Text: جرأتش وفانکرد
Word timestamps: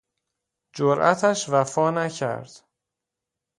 جرأتش 0.75 1.49
وفانکرد 1.49 2.51